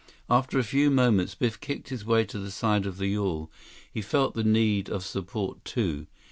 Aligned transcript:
After 0.31 0.57
a 0.57 0.63
few 0.63 0.89
moments, 0.89 1.35
Biff 1.35 1.59
kicked 1.59 1.89
his 1.89 2.03
way 2.03 2.25
to 2.25 2.39
the 2.39 2.49
side 2.49 2.87
of 2.87 2.97
the 2.97 3.05
yawl. 3.05 3.51
He 3.93 4.01
felt 4.01 4.33
the 4.33 4.43
need 4.43 4.89
of 4.89 5.05
support, 5.05 5.63
too. 5.63 6.07